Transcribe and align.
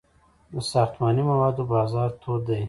د 0.51 0.53
ساختماني 0.71 1.23
موادو 1.29 1.63
بازار 1.73 2.09
تود 2.21 2.41
دی 2.47 2.59